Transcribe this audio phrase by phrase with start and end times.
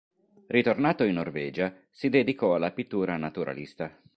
[0.47, 3.95] Ritornato in Norvegia, si dedicò alla pittura naturalista.